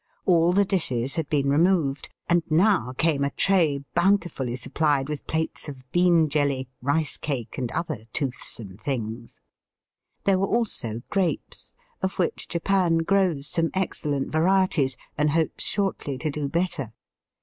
All 0.25 0.51
the 0.51 0.65
dishes 0.65 1.15
had 1.15 1.29
been 1.29 1.47
removed, 1.47 2.09
and 2.27 2.41
now 2.49 2.91
came 2.97 3.23
a 3.23 3.29
tray 3.29 3.81
bountifully 3.93 4.55
sup 4.55 4.73
pHed 4.73 5.07
with, 5.07 5.27
plates 5.27 5.69
of 5.69 5.83
bean 5.91 6.27
jelly, 6.27 6.67
rice 6.81 7.17
cake, 7.17 7.59
and 7.59 7.71
other 7.71 8.05
toothsome 8.11 8.77
things. 8.77 9.39
There 10.23 10.39
were 10.39 10.47
also 10.47 11.03
grapes, 11.11 11.75
of 12.01 12.17
which 12.17 12.47
Japan 12.47 13.03
grows 13.03 13.45
some 13.45 13.69
excellent 13.75 14.31
varieties, 14.31 14.97
and 15.19 15.29
hopes 15.29 15.63
shortly 15.65 16.17
to 16.17 16.31
do 16.31 16.49
better. 16.49 16.93